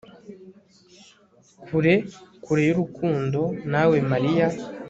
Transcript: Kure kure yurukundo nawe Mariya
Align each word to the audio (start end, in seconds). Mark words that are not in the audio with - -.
Kure 1.63 1.93
kure 2.43 2.61
yurukundo 2.69 3.41
nawe 3.71 3.97
Mariya 4.11 4.47